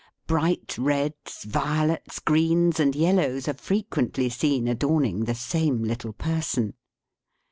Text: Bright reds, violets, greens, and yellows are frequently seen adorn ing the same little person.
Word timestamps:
Bright 0.25 0.79
reds, 0.79 1.43
violets, 1.43 2.17
greens, 2.17 2.79
and 2.79 2.95
yellows 2.95 3.47
are 3.47 3.53
frequently 3.53 4.29
seen 4.29 4.67
adorn 4.67 5.05
ing 5.05 5.25
the 5.25 5.35
same 5.35 5.83
little 5.83 6.13
person. 6.13 6.73